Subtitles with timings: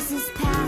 [0.00, 0.59] This is power.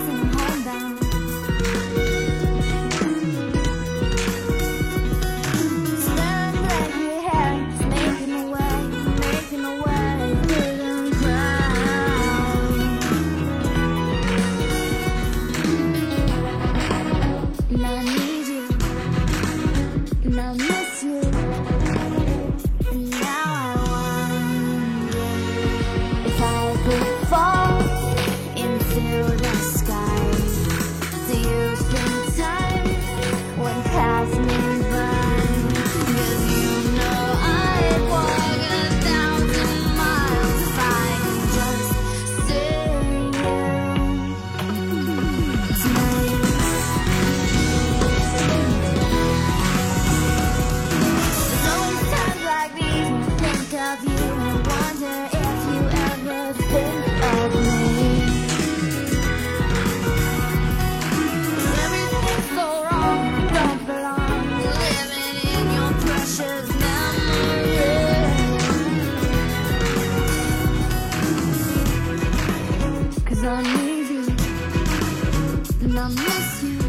[76.02, 76.80] I miss you.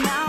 [0.00, 0.25] Now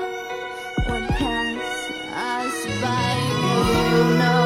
[0.88, 1.68] would pass
[2.14, 3.16] us by?
[3.42, 4.37] Oh, no.